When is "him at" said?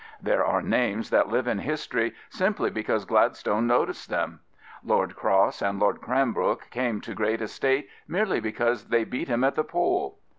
9.27-9.53